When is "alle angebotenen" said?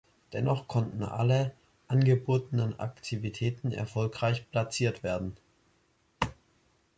1.03-2.79